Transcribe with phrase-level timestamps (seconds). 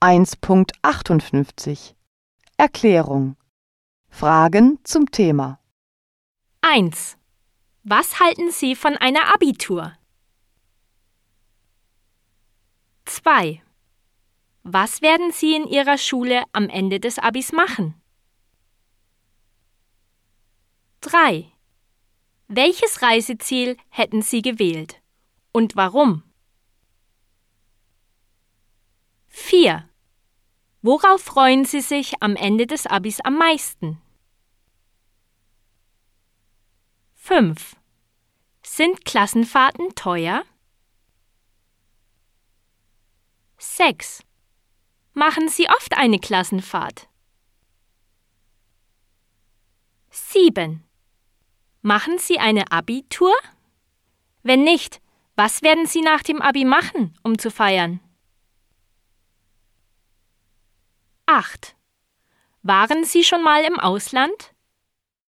[0.00, 1.94] 1.58
[2.56, 3.36] Erklärung
[4.08, 5.58] Fragen zum Thema
[6.60, 7.18] 1.
[7.82, 9.92] Was halten Sie von einer Abitur?
[13.06, 13.60] 2.
[14.62, 18.00] Was werden Sie in Ihrer Schule am Ende des Abis machen?
[21.00, 21.50] 3.
[22.46, 25.02] Welches Reiseziel hätten Sie gewählt
[25.50, 26.22] und warum?
[30.80, 34.00] Worauf freuen Sie sich am Ende des Abis am meisten?
[37.14, 37.76] 5.
[38.62, 40.44] Sind Klassenfahrten teuer?
[43.58, 44.22] 6.
[45.14, 47.08] Machen Sie oft eine Klassenfahrt?
[50.10, 50.84] 7.
[51.82, 53.34] Machen Sie eine Abitur?
[54.44, 55.00] Wenn nicht,
[55.34, 58.00] was werden Sie nach dem Abi machen, um zu feiern?
[61.38, 61.76] 8.
[62.62, 64.54] Waren Sie schon mal im Ausland?